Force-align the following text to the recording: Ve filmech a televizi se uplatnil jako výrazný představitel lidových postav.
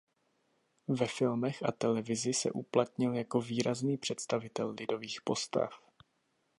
Ve 0.87 1.07
filmech 1.07 1.63
a 1.63 1.71
televizi 1.71 2.33
se 2.33 2.51
uplatnil 2.51 3.13
jako 3.13 3.41
výrazný 3.41 3.97
představitel 3.97 4.75
lidových 4.79 5.21
postav. 5.23 5.69